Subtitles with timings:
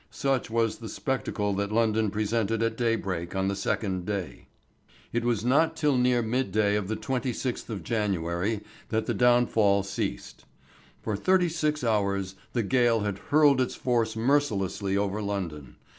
[0.09, 4.47] Such was the spectacle that London presented at daybreak on the second day.
[5.13, 10.45] It was not till nearly midday of the 26th of January that the downfall ceased.
[11.03, 15.75] For thirty six hours the gale had hurled its force mercilessly over London.